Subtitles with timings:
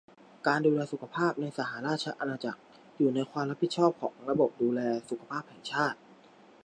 [0.47, 2.61] การดูแลสุขภาพในสหราชอาณาจักร
[2.97, 5.97] อยู่ในความรับผิดชอบของระบบดูแลสุขภาพแห่งชาติ